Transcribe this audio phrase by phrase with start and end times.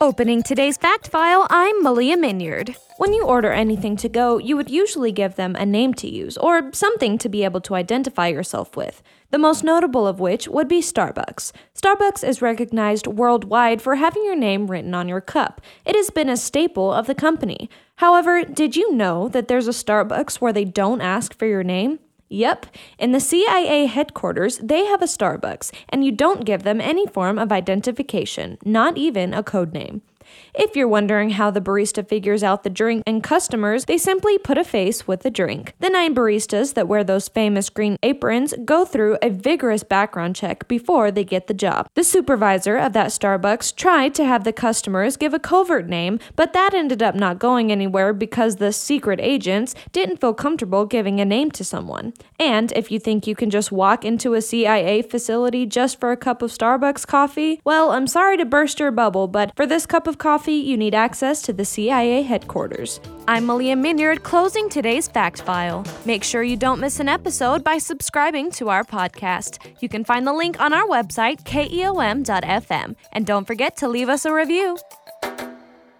[0.00, 2.76] Opening today's fact file, I'm Malia Minyard.
[2.98, 6.36] When you order anything to go, you would usually give them a name to use
[6.36, 9.02] or something to be able to identify yourself with.
[9.32, 11.50] The most notable of which would be Starbucks.
[11.74, 15.60] Starbucks is recognized worldwide for having your name written on your cup.
[15.84, 17.68] It has been a staple of the company.
[17.96, 21.98] However, did you know that there's a Starbucks where they don't ask for your name?
[22.28, 22.66] Yep,
[22.98, 27.38] in the CIA headquarters, they have a Starbucks, and you don't give them any form
[27.38, 30.02] of identification, not even a code name.
[30.54, 34.58] If you're wondering how the barista figures out the drink and customers, they simply put
[34.58, 35.74] a face with the drink.
[35.78, 40.66] The nine baristas that wear those famous green aprons go through a vigorous background check
[40.66, 41.88] before they get the job.
[41.94, 46.52] The supervisor of that Starbucks tried to have the customers give a covert name, but
[46.54, 51.24] that ended up not going anywhere because the secret agents didn't feel comfortable giving a
[51.24, 52.12] name to someone.
[52.38, 56.16] And if you think you can just walk into a CIA facility just for a
[56.16, 60.06] cup of Starbucks coffee, well, I'm sorry to burst your bubble, but for this cup
[60.18, 63.00] of coffee, you need access to the CIA headquarters.
[63.28, 65.84] I'm Malia Minyard, closing today's fact file.
[66.04, 69.58] Make sure you don't miss an episode by subscribing to our podcast.
[69.80, 72.96] You can find the link on our website, keom.fm.
[73.12, 74.76] And don't forget to leave us a review.